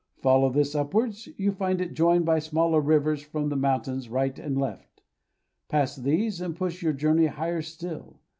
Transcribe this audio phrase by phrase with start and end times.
[0.17, 4.57] Follow this upwards; you find it joined by smaller rivers from the mountains right and
[4.57, 5.03] left.
[5.69, 8.19] Pass these, and push your journey higher still.